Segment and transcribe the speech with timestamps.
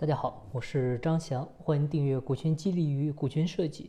[0.00, 3.84] 大家好，我是张翔，欢迎订阅《股权激励与股权设计》。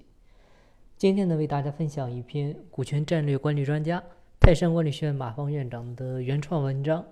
[0.98, 4.04] 今天呢，为大家分享一篇股权战略管理专家
[4.40, 7.06] 泰山管理学院马方院长的原创文章：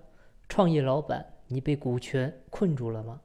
[0.48, 3.20] 创业老板，你被股权困住了吗？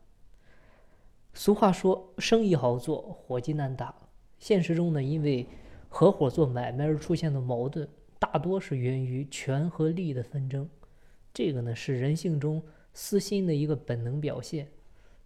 [1.33, 3.96] 俗话说，生意好做，伙计难打。
[4.37, 5.47] 现实中呢，因为
[5.90, 10.69] 合伙做买卖而出现的矛盾，大多是源于权和利的纷争。
[11.33, 12.62] 这个呢，是人性中。
[12.94, 14.67] 私心的一个本能表现，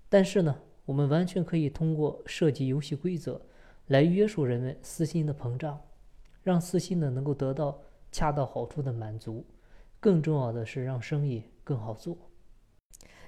[0.09, 3.41] 但是呢，我们完全可以通过设计游戏规则
[3.87, 5.81] 来约束人们私心的膨胀，
[6.43, 7.81] 让私心呢能够得到
[8.11, 9.45] 恰到好处的满足。
[9.99, 12.17] 更重要的是，让生意更好做。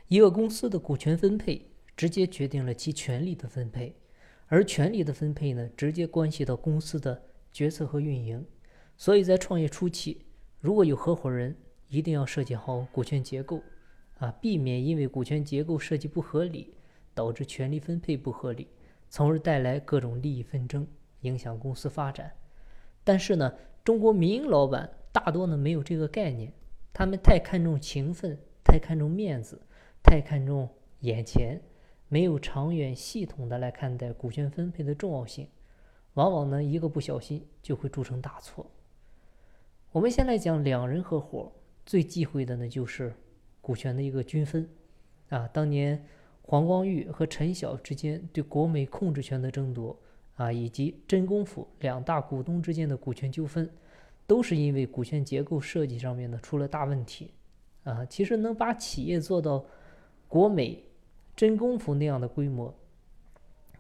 [0.08, 3.96] 一个公司的股权分配直接决定了其权力的分配，
[4.48, 8.46] 而权力的分配呢，直接关系到公司的决策和运营。
[8.96, 10.26] 所以在创业初期，
[10.60, 13.62] 如果有合伙人，一定要设计好股权结构。
[14.20, 16.74] 啊，避免因为股权结构设计不合理，
[17.14, 18.68] 导致权力分配不合理，
[19.10, 20.86] 从而带来各种利益纷争，
[21.22, 22.34] 影响公司发展。
[23.06, 26.52] 但是呢，中国民营老板大多呢没有这个概念，
[26.92, 29.62] 他们太看重情分，太看重面子，
[30.04, 30.68] 太看重
[31.00, 31.62] 眼前，
[32.10, 35.48] 没有长远系统的来看待股权分配的重要性，
[36.16, 38.70] 往往呢一个不小心就会铸成大错。
[39.94, 41.54] 我们先来讲两人合伙
[41.86, 43.14] 最忌讳的呢就是。
[43.70, 44.68] 股权的一个均分，
[45.28, 46.04] 啊，当年
[46.42, 49.96] 黄光裕和陈晓之间对国美控制权的争夺，
[50.38, 53.70] 啊，以及真功夫两大股东之间的股权纠纷，
[54.26, 57.32] 都是因为股权结构设计上面呢出了大问题，
[57.84, 59.64] 啊，其实能把企业做到
[60.28, 60.84] 国美、
[61.36, 62.74] 真功夫那样的规模，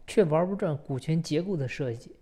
[0.05, 2.15] 却玩不转股权结构的设计，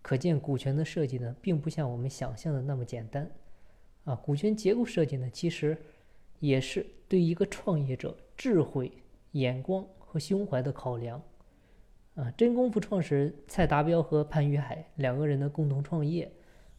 [0.00, 3.30] 可见股权的设计呢，并不像我们想象的那么简单，
[4.04, 5.76] 啊，股权结构设计呢，其实。
[6.40, 8.92] 也是对一个创业者智慧、
[9.32, 11.22] 眼光和胸怀的考量。
[12.16, 16.30] 啊，真功夫创始人蔡达标和潘玉海两个人的共同创业，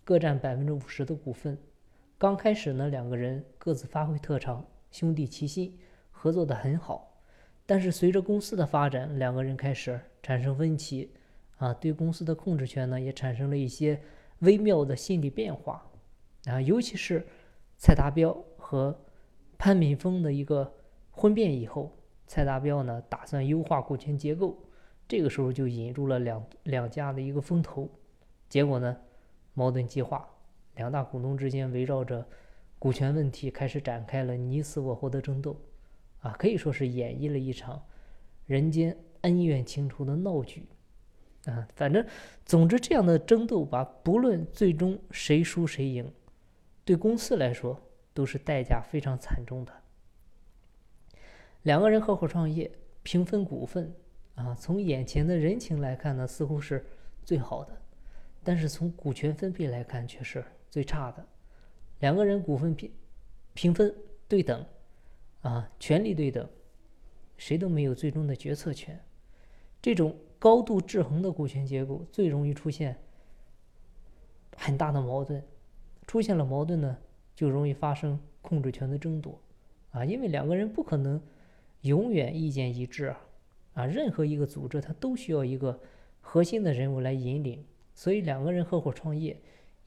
[0.04, 1.58] 各占百分之五十的股份。
[2.17, 5.80] 刚开始呢，两个人各自发挥特长，兄弟齐心，
[6.11, 7.23] 合作的很好。
[7.66, 11.10] 但是随着公司的发展，两个人开始产生分歧，
[11.58, 14.00] 啊，对公司的控制权呢也产生了一些
[14.39, 15.89] 微妙的心理变化。
[16.45, 17.26] 啊，尤其是
[17.77, 19.00] 蔡达标和
[19.61, 20.73] 潘敏峰的一个
[21.11, 21.95] 婚变以后，
[22.26, 24.58] 蔡达标呢打算优化股权结构，
[25.08, 27.88] 这个时候就引入了两两家的一个风投，
[28.50, 28.98] 结果呢
[29.54, 30.27] 矛盾激化，
[30.77, 32.27] 两大股东之间围绕着
[32.80, 35.55] 股权问题开始展开了你死我活的争斗，
[36.21, 37.80] 啊，可以说是演绎了一场
[38.48, 40.67] 人间恩怨情仇的闹剧，
[41.45, 42.04] 啊，反正
[42.48, 46.11] 总之这样的争斗吧，不论最终谁输谁赢，
[46.83, 47.80] 对公司来说。
[48.14, 49.72] 都是代价非常惨重的。
[51.64, 52.72] 两个人合伙创业，
[53.04, 53.94] 平分股份
[54.36, 56.86] 啊，从眼前的人情来看呢，似乎是
[57.23, 57.82] 最好的，
[58.44, 61.26] 但是从股权分配来看却是最差的。
[62.00, 62.92] 两个人股份平
[63.54, 63.95] 平分
[64.27, 64.66] 对等
[65.42, 66.50] 啊，权力对等，
[67.38, 69.00] 谁都没有最终的决策权。
[69.82, 72.98] 这种高度制衡的股权结构，最容易出现
[74.58, 75.44] 很大的矛盾。
[76.08, 76.98] 出现了矛盾呢？
[77.41, 79.41] 就容易发生控制权的争夺，
[79.93, 81.19] 啊，因为两个人不可能
[81.81, 83.19] 永远意见一致啊，
[83.73, 85.79] 啊，任何一个组织它都需要一个
[86.19, 87.65] 核心的人物来引领，
[87.95, 89.35] 所以两个人合伙创业，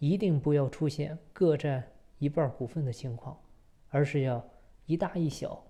[0.01, 1.87] 一定不要出现各占
[2.19, 3.41] 一半股份的情况，
[3.89, 4.45] 而是要
[4.87, 5.65] 一大一小，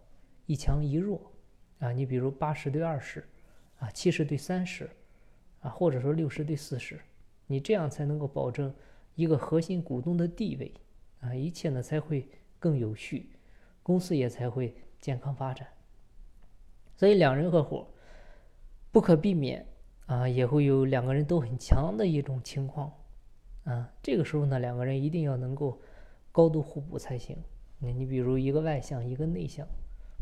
[0.46, 1.20] 一强一弱，
[1.80, 3.22] 啊，你比如八十对二十，
[3.78, 4.88] 啊，七十对三十，
[5.60, 6.98] 啊，或者说六十对四十，
[7.46, 8.74] 你这样才能够保证
[9.16, 10.72] 一个核心股东的地位。
[11.24, 13.30] 啊，一切呢才会更有序，
[13.82, 15.66] 公司也才会健康发展。
[16.94, 17.88] 所以两人合伙
[18.92, 19.66] 不可避免
[20.06, 22.92] 啊，也会有两个人都很强的一种情况
[23.64, 23.90] 啊。
[24.02, 25.80] 这个时候呢，两个人一定要能够
[26.30, 27.36] 高度互补才行。
[27.78, 29.66] 那你比如一个外向，一个内向，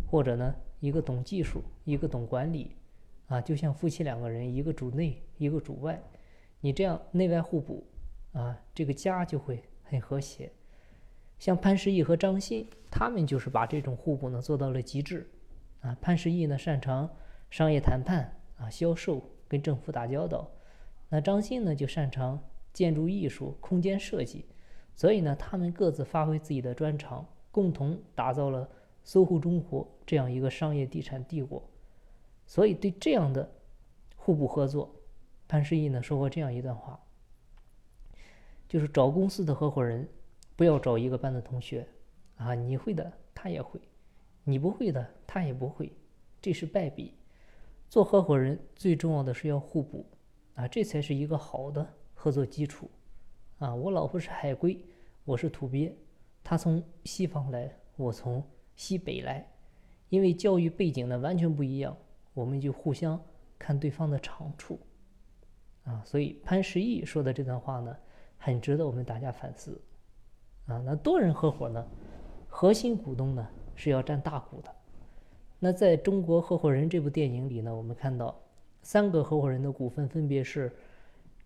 [0.09, 2.77] 或者呢一个懂技术，一个懂管理
[3.27, 6.01] 啊，就像夫妻两个人，一个主内，一个主外，
[6.61, 7.85] 你这样内外互补
[8.33, 10.51] 啊，这个家就会很和谐。
[11.43, 15.29] 像潘石屹和张欣，他们就是把这种互补呢做到了极致，
[15.81, 17.11] 啊，潘石屹呢擅长
[17.51, 20.49] 商业谈判啊，销售跟政府打交道，
[21.09, 22.41] 那张欣呢就擅长
[22.73, 24.47] 建筑艺术、空间设计，
[24.95, 28.71] 所以呢他们各自发挥自己的专长，共同打造了
[29.03, 31.61] 搜狐中国这样一个商业地产帝国。
[32.47, 33.51] 所以对这样的
[34.15, 34.95] 互补合作，
[35.49, 37.01] 潘石屹呢说过这样一段话，
[38.69, 40.09] 就是找公司的合伙人。
[40.63, 41.85] 不要找一个班的同学，
[42.37, 43.81] 啊，你会的他也会，
[44.45, 45.93] 你不会的他也不会，
[46.41, 47.17] 这是败笔。
[47.89, 50.07] 做合伙人最重要的是要互补
[50.55, 52.89] 啊，这才是一个好的合作基础
[53.59, 53.75] 啊。
[53.75, 54.81] 我老婆是海归，
[55.25, 55.93] 我是土鳖，
[56.45, 58.41] 她从西方来，我从
[58.77, 59.45] 西北来，
[60.11, 61.97] 因为教育背景呢完全不一样，
[62.35, 63.21] 我们就互相
[63.59, 64.79] 看对方的长处
[65.83, 66.01] 啊。
[66.05, 67.97] 所以潘石屹说的这段话呢，
[68.37, 69.83] 很值得我们大家反思
[70.67, 70.83] 啊。
[70.85, 71.87] 那多人合伙呢，
[72.49, 74.75] 核心股东呢是要占大股的。
[75.59, 78.37] 那在中国合伙人这部电影里呢，我们看到
[78.83, 80.73] 三个合伙人的股份分别是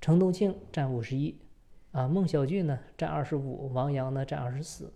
[0.01, 1.39] 程东青占五十一，
[1.93, 4.93] 啊，孟小俊呢占二十五，王阳呢占二十四。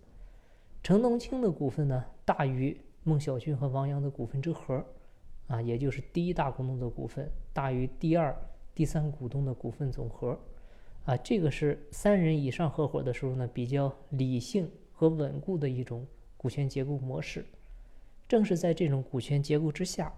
[0.81, 4.83] 程东青的股份呢大于孟小俊和王阳的股份之和，
[5.47, 8.35] 啊，也就是第一大股东的股份大于第二、
[8.73, 10.39] 第三股东的股份总和，
[11.05, 16.05] 啊，这个是三人以上合伙的时候呢比较理性和稳固的一种
[16.37, 17.45] 股权结构模式。
[18.27, 20.13] 正是在这种股权结构之下，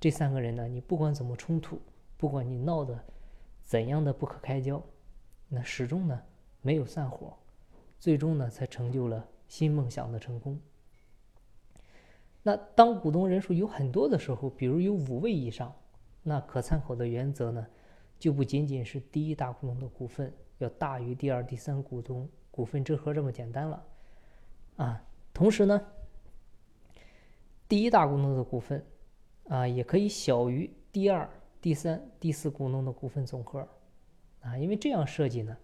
[0.00, 1.78] 这三个人呢，你不管怎么冲突，
[2.16, 2.98] 不管你闹得
[3.62, 4.82] 怎样的不可开交，
[5.48, 6.20] 那始终呢
[6.62, 7.36] 没有散伙，
[8.00, 10.58] 最终呢才成就了新梦想的成功。
[12.42, 15.72] 那当股东人数有很多的时候，比如有五位以上，
[16.22, 17.66] 那可参考的原则呢，
[18.24, 23.84] 就不仅仅是第一大股东的股份要大于第二、第三股东股份之和这么简单了，
[24.76, 25.04] 啊，
[25.34, 25.78] 同时呢。
[27.68, 28.82] 第一大股东的股份，
[29.48, 31.28] 啊，也可以小于第二、
[31.60, 33.68] 第三、第四股东的股份总和，
[34.40, 35.54] 啊，因为这样设计呢，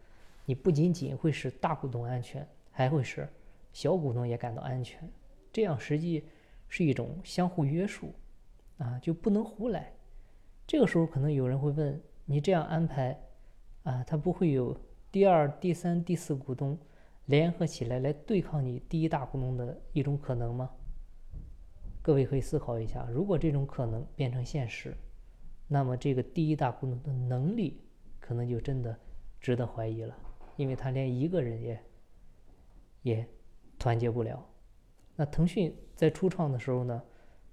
[0.45, 3.27] 你不仅仅会使大股东安全，还会使
[3.73, 5.11] 小股东也感到安全。
[5.51, 6.27] 这样实际
[6.69, 8.13] 是一种相互约束，
[8.77, 9.91] 啊，就不能胡来。
[10.67, 13.21] 这个时候可能有人会问：你这样安排，
[13.83, 14.77] 啊，它不会有
[15.11, 16.79] 第二、第三、第四股东
[17.27, 20.71] 联合起来来对抗你第一大股东的一种可能吗？
[22.03, 24.97] 各位可以思考一下，如果这种可能变成现实，
[25.69, 27.81] 那么这个第一大股东的能力
[28.19, 28.99] 可能就真的
[29.41, 30.17] 值得怀疑了，
[30.57, 31.83] 因为他连一个人也
[33.03, 33.29] 也
[33.79, 34.45] 团结不了。
[35.17, 37.03] 那腾讯在初创的时候呢，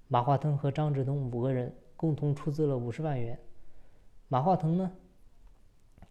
[0.08, 3.38] 马化腾和张志东五个人共同出资了五十万元，
[4.28, 4.92] 马化腾呢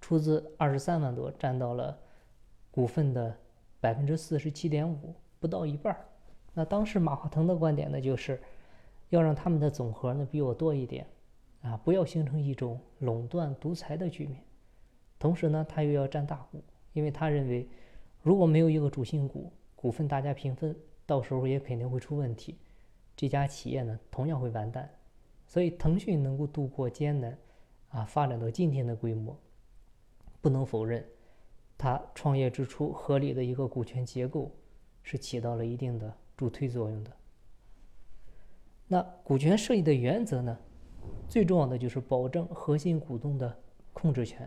[0.00, 1.98] 出资二十三万多，占到了
[2.70, 3.36] 股份的
[3.80, 6.04] 百分之四十七点五，不到一半儿。
[6.54, 8.40] 那当时马化腾的观点呢，就是
[9.10, 11.06] 要让他们的总和呢比我多一点，
[11.60, 14.42] 啊，不要形成一种垄断独裁的局面。
[15.18, 16.62] 同时呢，他又要占大股，
[16.92, 17.68] 因为他认为
[18.22, 20.74] 如果没有一个主心骨，股份大家平分，
[21.04, 22.56] 到时候也肯定会出问题，
[23.14, 24.88] 这家企业呢同样会完蛋。
[25.46, 27.36] 所以腾讯能够度过艰难，
[27.88, 29.38] 啊，发展到今天的规模，
[30.40, 31.04] 不能否认，
[31.78, 34.50] 它创业之初合理的一个股权结构
[35.02, 36.16] 是起到了一定的。
[36.36, 37.10] 助推作用的。
[38.86, 40.58] 那股权设计的原则呢？
[41.26, 43.58] 最重要的就是保证核心股东的
[43.94, 44.46] 控制权。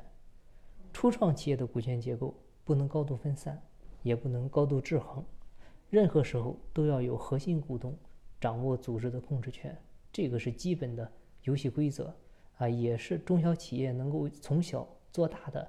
[0.94, 3.60] 初创企业的股权结构不能高度分散，
[4.04, 5.26] 也不能高度制衡，
[5.90, 7.98] 任何时候都要有核心股东
[8.40, 9.76] 掌握组织的控制权。
[10.12, 12.16] 这个是基本的游戏规则
[12.60, 15.68] 啊，也是中小企业能够从小做大的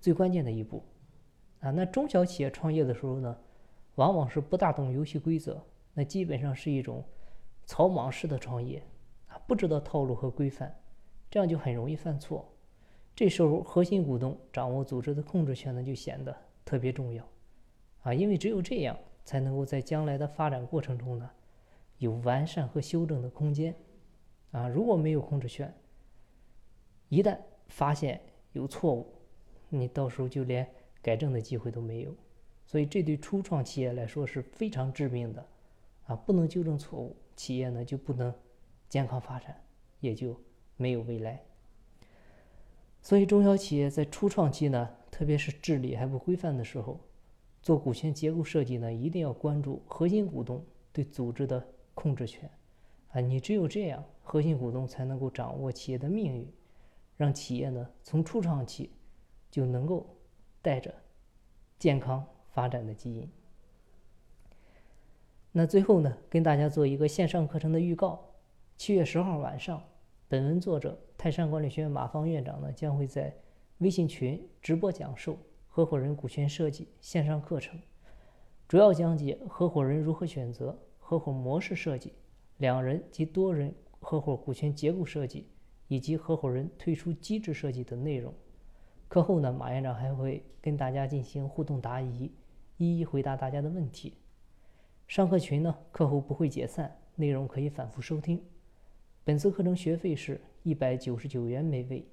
[0.00, 0.82] 最关键的一步
[1.60, 1.70] 啊。
[1.70, 3.38] 那中小企业创业的时候呢？
[3.96, 5.58] 往往是不大懂游戏规则，
[5.94, 7.02] 那基本上是一种
[7.64, 8.82] 草莽式的创业
[9.26, 10.78] 啊，不知道套路和规范，
[11.30, 12.46] 这样就很容易犯错。
[13.14, 17.26] 这时候，核心股东掌握组织的控制权呢，就显得特别重要
[18.02, 18.94] 啊，因为只有这样，
[19.24, 21.30] 才能够在将来的发展过程中呢，
[21.96, 23.74] 有完善和修正的空间
[24.50, 24.68] 啊。
[24.68, 25.74] 如果没有控制权，
[27.08, 28.20] 一旦发现
[28.52, 29.06] 有错误，
[29.68, 30.66] 你到时候就连
[31.02, 32.14] 改正的机会都没有。
[32.66, 35.46] 所以，这对初创企业来说是非常致命的，
[36.06, 38.34] 啊，不能纠正错误，企业呢就不能
[38.88, 39.62] 健康发展，
[40.00, 40.36] 也就
[40.76, 41.40] 没有未来。
[43.00, 46.98] 所以，中小企业在初创期呢，特别是治理还不规范的时候，
[47.62, 52.50] 做股权结构设计呢，一定要关注核心股东对组织的控制权，
[53.10, 56.52] 啊，你只有这样，核心股东才能够掌握企业的命运，
[57.16, 58.90] 让企业呢从初创期
[59.50, 60.16] 就能够
[60.62, 60.94] 带着
[61.78, 62.26] 健康。
[62.56, 63.30] 发展的基因。
[65.52, 68.32] 那最后呢，跟大家做一个线上课程的预告。
[68.78, 69.82] 七月十号晚上，
[70.26, 73.36] 本文作者泰山管理学院马芳院长呢，将会在
[73.80, 77.78] 微信群直播讲授合伙人股权设计线上课程，
[78.66, 82.14] 主要讲解合伙人如何选择合伙模式设计、
[82.56, 85.46] 两人及多人合伙股权结构设计
[85.88, 88.32] 以及合伙人退出机制设计等内容。
[89.08, 92.30] 课后呢，马院长还会跟大家进行互动答疑。
[92.78, 94.14] 一一回答大家的问题。
[95.06, 98.42] 上课群呢，课后不会解散，内容可以反复收听。
[99.24, 102.06] 本次课程学费是一百九十九元每位。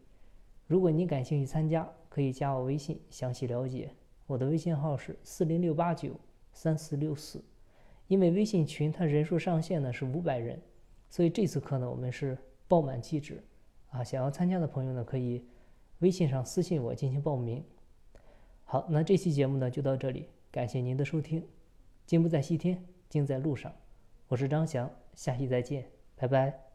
[0.68, 3.92] 如果你感兴趣参加，可以加我微信详细了解。
[4.25, 6.18] 我的微信号是四零六八九
[6.53, 7.44] 三四六四。
[8.08, 10.62] 因为微信群它人数上限呢是五百人，
[11.10, 12.38] 所以这次课呢我们是
[12.68, 13.44] 爆满机制
[13.94, 14.04] 啊。
[14.04, 15.46] 想要参加的朋友呢可以
[16.00, 17.64] 微信上私信我进行报名。
[18.66, 21.48] 好，那这期节目呢就到这里，感谢您的收听。
[22.06, 23.72] 进步在西天，金在路上。
[24.28, 25.86] 我是张翔，下期再见，
[26.18, 26.73] 拜拜。